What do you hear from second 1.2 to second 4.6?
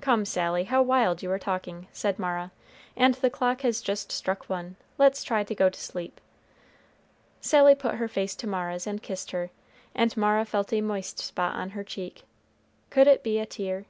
you are talking," said Mara, "and the clock has just struck